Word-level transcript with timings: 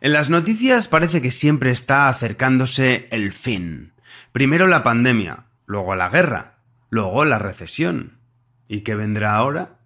En 0.00 0.12
las 0.12 0.28
noticias 0.28 0.88
parece 0.88 1.22
que 1.22 1.30
siempre 1.30 1.70
está 1.70 2.08
acercándose 2.08 3.08
el 3.10 3.32
fin. 3.32 3.92
Primero 4.32 4.66
la 4.66 4.82
pandemia, 4.82 5.46
luego 5.66 5.94
la 5.94 6.08
guerra, 6.08 6.58
luego 6.90 7.24
la 7.24 7.38
recesión. 7.38 8.18
¿Y 8.68 8.80
qué 8.80 8.94
vendrá 8.94 9.34
ahora? 9.34 9.78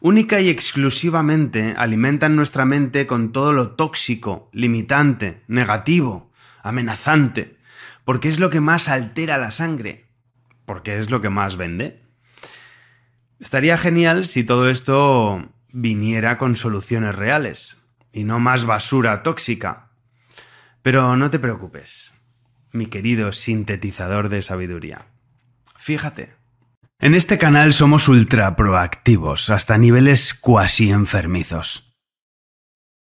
Única 0.00 0.40
y 0.40 0.48
exclusivamente 0.48 1.74
alimentan 1.76 2.36
nuestra 2.36 2.64
mente 2.64 3.06
con 3.06 3.32
todo 3.32 3.52
lo 3.52 3.72
tóxico, 3.72 4.50
limitante, 4.52 5.42
negativo, 5.48 6.32
amenazante, 6.62 7.56
porque 8.04 8.28
es 8.28 8.40
lo 8.40 8.50
que 8.50 8.60
más 8.60 8.88
altera 8.88 9.38
la 9.38 9.50
sangre, 9.50 10.06
porque 10.66 10.96
es 10.96 11.10
lo 11.10 11.20
que 11.20 11.30
más 11.30 11.56
vende. 11.56 12.02
Estaría 13.38 13.78
genial 13.78 14.26
si 14.26 14.44
todo 14.44 14.68
esto 14.68 15.48
viniera 15.72 16.36
con 16.36 16.56
soluciones 16.56 17.14
reales 17.14 17.80
y 18.12 18.24
no 18.24 18.40
más 18.40 18.64
basura 18.64 19.22
tóxica. 19.22 19.90
Pero 20.82 21.16
no 21.16 21.30
te 21.30 21.38
preocupes, 21.38 22.14
mi 22.72 22.86
querido 22.86 23.32
sintetizador 23.32 24.28
de 24.28 24.42
sabiduría. 24.42 25.06
Fíjate, 25.76 26.34
en 26.98 27.14
este 27.14 27.38
canal 27.38 27.72
somos 27.72 28.08
ultra 28.08 28.56
proactivos, 28.56 29.48
hasta 29.48 29.78
niveles 29.78 30.34
cuasi 30.34 30.90
enfermizos. 30.90 31.94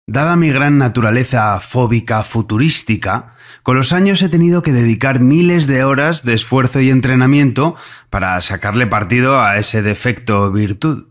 Dada 0.07 0.35
mi 0.37 0.49
gran 0.49 0.77
naturaleza 0.77 1.59
fóbica 1.59 2.23
futurística, 2.23 3.35
con 3.61 3.75
los 3.75 3.91
años 3.91 4.21
he 4.21 4.29
tenido 4.29 4.63
que 4.63 4.71
dedicar 4.71 5.19
miles 5.19 5.67
de 5.67 5.83
horas 5.83 6.23
de 6.23 6.33
esfuerzo 6.33 6.79
y 6.79 6.89
entrenamiento 6.89 7.75
para 8.09 8.41
sacarle 8.41 8.87
partido 8.87 9.39
a 9.39 9.57
ese 9.57 9.81
defecto 9.81 10.49
virtud. 10.51 11.08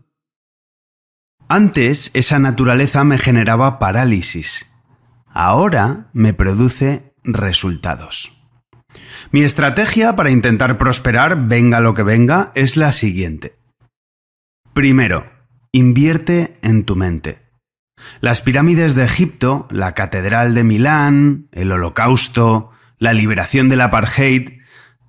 Antes 1.51 2.11
esa 2.13 2.37
naturaleza 2.37 3.03
me 3.03 3.17
generaba 3.17 3.79
parálisis. 3.79 4.71
Ahora 5.25 6.11
me 6.13 6.35
produce 6.35 7.15
resultados. 7.23 8.39
Mi 9.31 9.41
estrategia 9.41 10.15
para 10.15 10.29
intentar 10.29 10.77
prosperar, 10.77 11.47
venga 11.47 11.79
lo 11.79 11.95
que 11.95 12.03
venga, 12.03 12.51
es 12.53 12.77
la 12.77 12.91
siguiente. 12.91 13.55
Primero, 14.75 15.25
invierte 15.71 16.59
en 16.61 16.85
tu 16.85 16.95
mente. 16.95 17.49
Las 18.21 18.43
pirámides 18.43 18.93
de 18.93 19.05
Egipto, 19.05 19.67
la 19.71 19.95
Catedral 19.95 20.53
de 20.53 20.63
Milán, 20.63 21.47
el 21.51 21.71
Holocausto, 21.71 22.69
la 22.99 23.13
liberación 23.13 23.69
del 23.69 23.81
apartheid, 23.81 24.59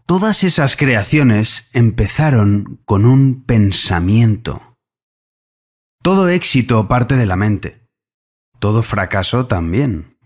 todas 0.07 0.43
esas 0.43 0.77
creaciones 0.77 1.69
empezaron 1.75 2.81
con 2.87 3.05
un 3.05 3.45
pensamiento. 3.45 4.70
Todo 6.03 6.31
éxito 6.31 6.89
parte 6.89 7.17
de 7.17 7.27
la 7.27 7.37
mente. 7.37 7.83
Todo 8.59 8.83
fracaso 8.83 9.47
también. 9.47 10.17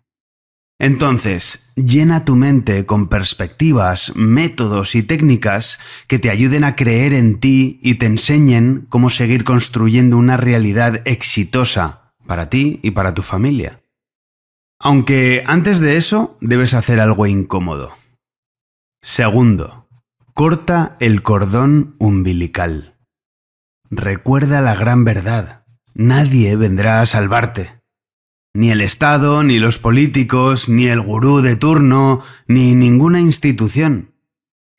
Entonces, 0.78 1.72
llena 1.74 2.24
tu 2.24 2.36
mente 2.36 2.86
con 2.86 3.08
perspectivas, 3.08 4.14
métodos 4.14 4.94
y 4.94 5.02
técnicas 5.02 5.80
que 6.06 6.20
te 6.20 6.30
ayuden 6.30 6.62
a 6.62 6.76
creer 6.76 7.12
en 7.12 7.40
ti 7.40 7.80
y 7.82 7.96
te 7.96 8.06
enseñen 8.06 8.86
cómo 8.88 9.10
seguir 9.10 9.42
construyendo 9.42 10.16
una 10.16 10.36
realidad 10.36 11.02
exitosa 11.06 12.14
para 12.24 12.48
ti 12.48 12.78
y 12.82 12.92
para 12.92 13.14
tu 13.14 13.22
familia. 13.22 13.82
Aunque 14.78 15.42
antes 15.46 15.80
de 15.80 15.96
eso 15.96 16.36
debes 16.40 16.74
hacer 16.74 17.00
algo 17.00 17.26
incómodo. 17.26 17.94
Segundo, 19.02 19.88
corta 20.34 20.96
el 21.00 21.22
cordón 21.24 21.96
umbilical. 21.98 22.94
Recuerda 23.90 24.60
la 24.60 24.76
gran 24.76 25.04
verdad. 25.04 25.63
Nadie 25.94 26.56
vendrá 26.56 27.00
a 27.00 27.06
salvarte. 27.06 27.80
Ni 28.52 28.72
el 28.72 28.80
Estado, 28.80 29.44
ni 29.44 29.60
los 29.60 29.78
políticos, 29.78 30.68
ni 30.68 30.88
el 30.88 31.00
gurú 31.00 31.40
de 31.40 31.54
turno, 31.54 32.22
ni 32.48 32.74
ninguna 32.74 33.20
institución. 33.20 34.14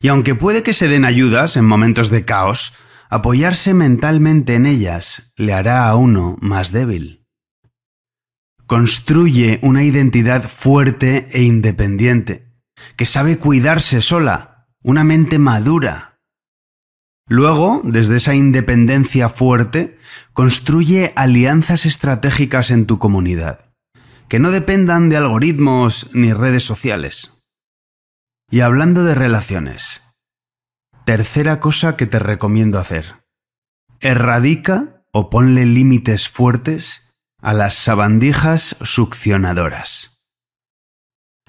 Y 0.02 0.10
aunque 0.10 0.36
puede 0.36 0.62
que 0.62 0.74
se 0.74 0.90
den 0.90 1.06
ayudas 1.06 1.56
en 1.56 1.66
momentos 1.66 2.10
de 2.10 2.26
caos, 2.26 2.74
apoyarse 3.10 3.74
mentalmente 3.74 4.56
en 4.56 4.66
ellas 4.66 5.34
le 5.38 5.54
hará 5.54 5.88
a 5.88 5.96
uno 5.96 6.38
más 6.42 6.74
débil. 6.74 7.26
Construye 8.66 9.60
una 9.62 9.84
identidad 9.84 10.44
fuerte 10.44 11.30
e 11.32 11.44
independiente, 11.44 12.52
que 12.98 13.06
sabe 13.06 13.38
cuidarse 13.38 14.02
sola, 14.02 14.68
una 14.82 15.06
mente 15.06 15.40
madura, 15.40 16.15
Luego, 17.28 17.82
desde 17.84 18.18
esa 18.18 18.36
independencia 18.36 19.30
fuerte, 19.30 19.98
construye 20.34 21.12
alianzas 21.16 21.86
estratégicas 21.86 22.70
en 22.70 22.86
tu 22.86 23.00
comunidad, 23.00 23.74
que 24.30 24.40
no 24.40 24.52
dependan 24.52 25.10
de 25.10 25.18
algoritmos 25.18 26.10
ni 26.14 26.34
redes 26.34 26.64
sociales. 26.64 27.44
Y 28.52 28.60
hablando 28.60 29.04
de 29.04 29.16
relaciones, 29.16 30.04
tercera 31.04 31.60
cosa 31.60 31.98
que 31.98 32.06
te 32.06 32.20
recomiendo 32.20 32.78
hacer. 32.78 33.26
Erradica 34.02 35.04
o 35.12 35.32
ponle 35.32 35.66
límites 35.66 36.30
fuertes 36.30 37.16
a 37.42 37.54
las 37.54 37.74
sabandijas 37.74 38.76
succionadoras. 38.82 40.24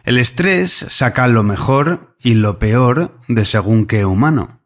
El 0.04 0.18
estrés 0.18 0.72
saca 0.72 1.26
lo 1.26 1.42
mejor 1.42 2.16
y 2.20 2.34
lo 2.34 2.58
peor 2.58 3.20
de 3.28 3.44
según 3.44 3.86
qué 3.86 4.04
humano. 4.04 4.62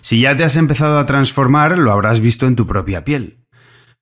Si 0.00 0.20
ya 0.20 0.36
te 0.36 0.44
has 0.44 0.56
empezado 0.56 0.98
a 0.98 1.06
transformar, 1.06 1.78
lo 1.78 1.92
habrás 1.92 2.20
visto 2.20 2.46
en 2.46 2.56
tu 2.56 2.66
propia 2.66 3.04
piel. 3.04 3.46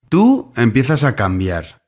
Tú 0.08 0.52
empiezas 0.56 1.04
a 1.04 1.14
cambiar. 1.14 1.82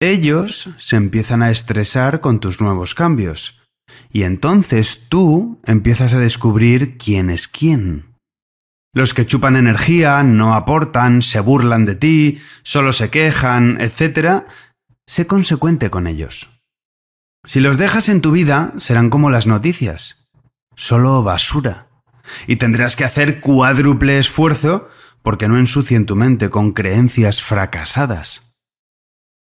Ellos 0.00 0.70
se 0.78 0.96
empiezan 0.96 1.42
a 1.42 1.50
estresar 1.50 2.20
con 2.20 2.40
tus 2.40 2.60
nuevos 2.60 2.94
cambios. 2.94 3.62
Y 4.10 4.22
entonces 4.22 5.08
tú 5.08 5.60
empiezas 5.64 6.14
a 6.14 6.20
descubrir 6.20 6.98
quién 6.98 7.30
es 7.30 7.48
quién. 7.48 8.14
Los 8.94 9.12
que 9.12 9.26
chupan 9.26 9.56
energía, 9.56 10.22
no 10.22 10.54
aportan, 10.54 11.22
se 11.22 11.40
burlan 11.40 11.84
de 11.84 11.94
ti, 11.94 12.40
solo 12.62 12.92
se 12.92 13.10
quejan, 13.10 13.80
etc., 13.80 14.44
sé 15.06 15.26
consecuente 15.26 15.90
con 15.90 16.06
ellos. 16.06 16.48
Si 17.44 17.60
los 17.60 17.78
dejas 17.78 18.08
en 18.08 18.20
tu 18.20 18.32
vida, 18.32 18.72
serán 18.78 19.10
como 19.10 19.30
las 19.30 19.46
noticias. 19.46 20.30
Solo 20.74 21.22
basura 21.22 21.87
y 22.46 22.56
tendrás 22.56 22.96
que 22.96 23.04
hacer 23.04 23.40
cuádruple 23.40 24.18
esfuerzo 24.18 24.88
porque 25.22 25.48
no 25.48 25.58
ensucien 25.58 26.06
tu 26.06 26.16
mente 26.16 26.50
con 26.50 26.72
creencias 26.72 27.42
fracasadas. 27.42 28.60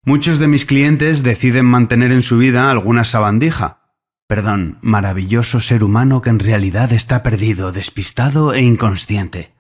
Muchos 0.04 0.38
de 0.38 0.48
mis 0.48 0.64
clientes 0.64 1.22
deciden 1.22 1.66
mantener 1.66 2.12
en 2.12 2.22
su 2.22 2.38
vida 2.38 2.70
alguna 2.70 3.04
sabandija. 3.04 3.94
Perdón, 4.28 4.78
maravilloso 4.80 5.60
ser 5.60 5.84
humano 5.84 6.22
que 6.22 6.30
en 6.30 6.38
realidad 6.38 6.92
está 6.92 7.22
perdido, 7.22 7.72
despistado 7.72 8.54
e 8.54 8.62
inconsciente. 8.62 9.54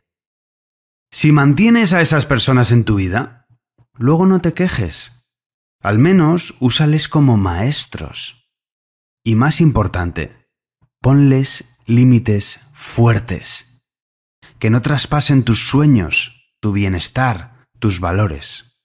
Si 1.12 1.32
mantienes 1.32 1.92
a 1.92 2.00
esas 2.00 2.26
personas 2.26 2.72
en 2.72 2.84
tu 2.84 2.96
vida, 2.96 3.46
luego 3.94 4.26
no 4.26 4.40
te 4.40 4.52
quejes. 4.52 5.24
Al 5.80 5.98
menos 5.98 6.56
úsales 6.60 7.08
como 7.08 7.36
maestros. 7.36 8.50
Y 9.24 9.34
más 9.34 9.60
importante, 9.60 10.48
ponles 11.00 11.75
límites 11.86 12.60
fuertes, 12.74 13.80
que 14.58 14.70
no 14.70 14.82
traspasen 14.82 15.44
tus 15.44 15.68
sueños, 15.68 16.52
tu 16.60 16.72
bienestar, 16.72 17.66
tus 17.78 18.00
valores. 18.00 18.76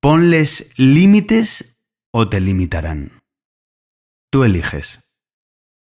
Ponles 0.00 0.72
límites 0.76 1.78
o 2.12 2.28
te 2.28 2.40
limitarán. 2.40 3.20
Tú 4.30 4.44
eliges. 4.44 5.00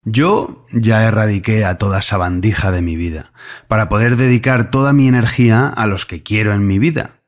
Yo 0.03 0.65
ya 0.71 1.03
erradiqué 1.03 1.63
a 1.63 1.77
toda 1.77 2.01
sabandija 2.01 2.71
de 2.71 2.81
mi 2.81 2.95
vida, 2.95 3.33
para 3.67 3.87
poder 3.87 4.15
dedicar 4.15 4.71
toda 4.71 4.93
mi 4.93 5.07
energía 5.07 5.67
a 5.67 5.85
los 5.85 6.05
que 6.05 6.23
quiero 6.23 6.53
en 6.53 6.65
mi 6.65 6.79
vida. 6.79 7.21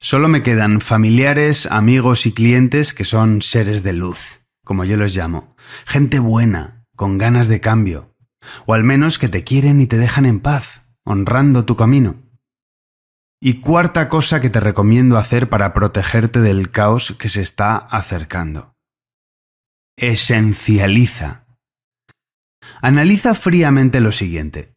Solo 0.00 0.28
me 0.28 0.42
quedan 0.42 0.80
familiares, 0.80 1.66
amigos 1.66 2.26
y 2.26 2.32
clientes 2.32 2.92
que 2.92 3.04
son 3.04 3.40
seres 3.40 3.82
de 3.82 3.92
luz, 3.92 4.40
como 4.64 4.84
yo 4.84 4.96
los 4.96 5.16
llamo, 5.16 5.56
gente 5.86 6.18
buena, 6.18 6.75
con 6.96 7.18
ganas 7.18 7.48
de 7.48 7.60
cambio, 7.60 8.14
o 8.66 8.74
al 8.74 8.82
menos 8.82 9.18
que 9.18 9.28
te 9.28 9.44
quieren 9.44 9.80
y 9.80 9.86
te 9.86 9.98
dejan 9.98 10.26
en 10.26 10.40
paz, 10.40 10.82
honrando 11.04 11.64
tu 11.64 11.76
camino. 11.76 12.16
Y 13.40 13.60
cuarta 13.60 14.08
cosa 14.08 14.40
que 14.40 14.50
te 14.50 14.60
recomiendo 14.60 15.18
hacer 15.18 15.48
para 15.48 15.74
protegerte 15.74 16.40
del 16.40 16.70
caos 16.70 17.14
que 17.18 17.28
se 17.28 17.42
está 17.42 17.76
acercando. 17.76 18.74
Esencializa. 19.96 21.46
Analiza 22.80 23.34
fríamente 23.34 24.00
lo 24.00 24.10
siguiente. 24.10 24.74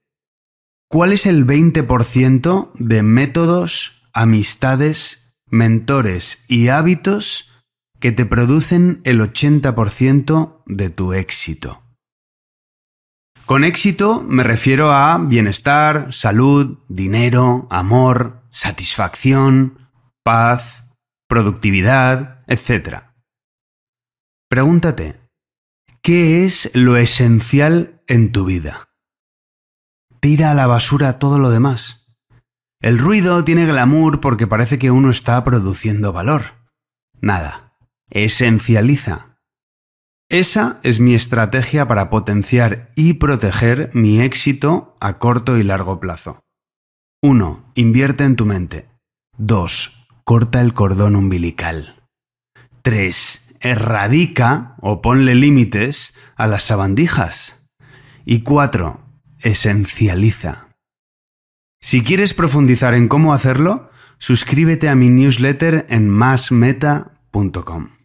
¿Cuál 0.89 1.13
es 1.13 1.25
el 1.25 1.45
20% 1.45 2.71
de 2.73 3.03
métodos, 3.03 4.01
amistades, 4.13 5.35
mentores 5.45 6.45
y 6.47 6.69
hábitos 6.69 7.51
que 7.99 8.11
te 8.11 8.25
producen 8.25 9.01
el 9.03 9.21
80% 9.21 10.63
de 10.65 10.89
tu 10.89 11.13
éxito? 11.13 11.88
Con 13.49 13.63
éxito 13.63 14.21
me 14.21 14.43
refiero 14.43 14.91
a 14.91 15.17
bienestar, 15.17 16.13
salud, 16.13 16.77
dinero, 16.87 17.65
amor, 17.71 18.43
satisfacción, 18.51 19.89
paz, 20.23 20.85
productividad, 21.27 22.43
etc. 22.45 23.05
Pregúntate, 24.51 25.19
¿qué 26.03 26.45
es 26.45 26.69
lo 26.75 26.95
esencial 26.97 28.03
en 28.05 28.31
tu 28.31 28.45
vida? 28.45 28.89
Tira 30.19 30.51
a 30.51 30.53
la 30.53 30.67
basura 30.67 31.17
todo 31.17 31.39
lo 31.39 31.49
demás. 31.49 32.13
El 32.79 32.99
ruido 32.99 33.43
tiene 33.43 33.65
glamour 33.65 34.21
porque 34.21 34.45
parece 34.45 34.77
que 34.77 34.91
uno 34.91 35.09
está 35.09 35.43
produciendo 35.43 36.13
valor. 36.13 36.53
Nada. 37.19 37.73
Esencializa. 38.11 39.28
Esa 40.29 40.79
es 40.83 40.99
mi 40.99 41.15
estrategia 41.15 41.87
para 41.87 42.09
potenciar 42.09 42.91
y 42.95 43.13
proteger 43.13 43.89
mi 43.93 44.21
éxito 44.21 44.95
a 44.99 45.17
corto 45.17 45.57
y 45.57 45.63
largo 45.63 45.99
plazo. 45.99 46.39
1. 47.23 47.71
Invierte 47.73 48.23
en 48.23 48.35
tu 48.35 48.45
mente. 48.45 48.87
2. 49.37 50.07
Corta 50.23 50.61
el 50.61 50.73
cordón 50.73 51.15
umbilical. 51.15 52.03
3 52.83 53.49
erradica 53.59 54.75
o 54.79 55.01
ponle 55.01 55.35
límites 55.35 56.15
a 56.35 56.47
las 56.47 56.63
sabandijas. 56.63 57.61
Y 58.25 58.41
cuatro, 58.41 59.01
esencializa. 59.39 60.69
Si 61.81 62.03
quieres 62.03 62.33
profundizar 62.33 62.93
en 62.93 63.07
cómo 63.07 63.33
hacerlo, 63.33 63.89
suscríbete 64.17 64.89
a 64.89 64.95
mi 64.95 65.09
newsletter 65.09 65.85
en 65.89 66.09
masmeta.com. 66.09 67.98